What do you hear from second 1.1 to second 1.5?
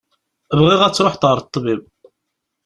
ɣer